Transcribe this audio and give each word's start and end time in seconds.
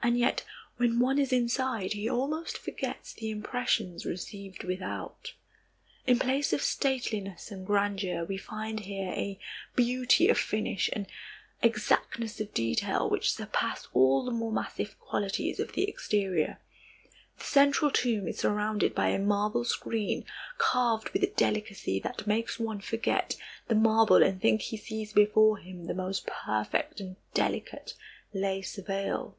And 0.00 0.16
yet, 0.16 0.44
when 0.76 1.00
one 1.00 1.18
is 1.18 1.32
inside, 1.32 1.92
he 1.94 2.08
almost 2.08 2.56
forgets 2.56 3.12
the 3.12 3.30
impressions 3.30 4.06
received 4.06 4.62
without. 4.62 5.34
In 6.06 6.20
place 6.20 6.52
of 6.52 6.62
stateliness 6.62 7.50
and 7.50 7.66
grandeur, 7.66 8.24
we 8.24 8.36
find 8.38 8.78
here 8.80 9.10
a 9.10 9.40
beauty 9.74 10.28
of 10.28 10.38
finish 10.38 10.88
and 10.92 11.08
exactness 11.62 12.40
of 12.40 12.54
detail 12.54 13.10
which 13.10 13.34
surpass 13.34 13.88
all 13.92 14.24
the 14.24 14.30
more 14.30 14.52
massive 14.52 14.96
qualities 15.00 15.58
of 15.58 15.72
the 15.72 15.82
exterior. 15.88 16.58
The 17.38 17.44
central 17.44 17.90
tomb 17.90 18.28
is 18.28 18.38
surrounded 18.38 18.94
by 18.94 19.08
a 19.08 19.18
marble 19.18 19.64
screen 19.64 20.24
carved 20.58 21.10
with 21.10 21.24
a 21.24 21.32
delicacy 21.36 21.98
that 22.00 22.26
makes 22.26 22.60
one 22.60 22.80
forget 22.80 23.36
the 23.66 23.74
marble 23.74 24.22
and 24.22 24.40
think 24.40 24.62
he 24.62 24.76
sees 24.76 25.12
before 25.12 25.58
him 25.58 25.84
the 25.86 25.92
most 25.92 26.26
perfect 26.26 27.00
and 27.00 27.16
delicate 27.34 27.94
lace 28.32 28.76
veil. 28.76 29.36